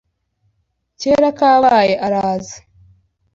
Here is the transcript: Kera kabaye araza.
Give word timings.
Kera 0.99 1.29
kabaye 1.37 1.93
araza. 2.05 2.57